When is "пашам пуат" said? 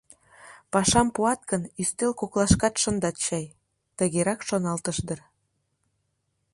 0.71-1.41